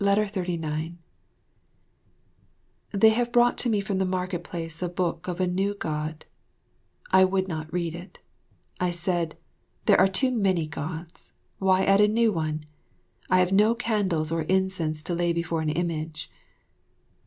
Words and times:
39 0.03 0.97
They 2.91 3.09
have 3.09 3.31
brought 3.31 3.59
to 3.59 3.69
me 3.69 3.79
from 3.81 3.99
the 3.99 4.03
market 4.03 4.43
place 4.43 4.81
a 4.81 4.89
book 4.89 5.27
of 5.27 5.39
a 5.39 5.45
new 5.45 5.75
God. 5.75 6.25
I 7.11 7.23
would 7.23 7.47
not 7.47 7.71
read 7.71 7.93
it. 7.93 8.17
I 8.79 8.89
said, 8.89 9.37
"There 9.85 9.99
are 10.01 10.07
too 10.07 10.31
many 10.31 10.67
Gods 10.67 11.33
why 11.59 11.83
add 11.83 12.01
a 12.01 12.07
new 12.07 12.31
one? 12.31 12.63
I 13.29 13.41
have 13.41 13.51
no 13.51 13.75
candles 13.75 14.31
or 14.31 14.41
incense 14.41 15.03
to 15.03 15.13
lay 15.13 15.33
before 15.33 15.61
an 15.61 15.69
image." 15.69 16.31